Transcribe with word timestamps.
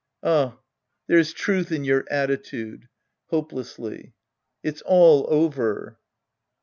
Ah, 0.23 0.57
there's 1.05 1.31
truth 1.31 1.71
in 1.71 1.83
your 1.83 2.05
attitude. 2.09 2.89
{Hopelessly^ 3.31 4.13
It's 4.63 4.81
all 4.81 5.27
over 5.31 5.99